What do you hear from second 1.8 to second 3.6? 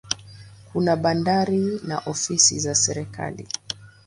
na ofisi za serikali.